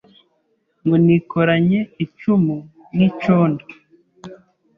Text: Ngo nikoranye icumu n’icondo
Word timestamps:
Ngo 0.83 0.95
nikoranye 1.05 1.79
icumu 2.03 2.55
n’icondo 2.95 3.63